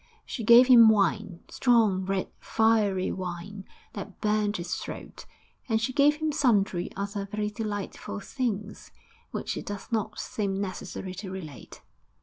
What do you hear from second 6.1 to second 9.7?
him sundry other very delightful things, which it